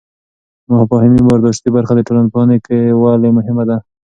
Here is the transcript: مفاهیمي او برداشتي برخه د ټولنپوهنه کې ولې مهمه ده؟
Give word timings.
مفاهیمي 0.79 1.19
او 1.21 1.27
برداشتي 1.31 1.69
برخه 1.77 1.93
د 1.95 2.01
ټولنپوهنه 2.07 2.55
کې 2.65 2.79
ولې 3.01 3.29
مهمه 3.37 3.63
ده؟ 3.69 3.77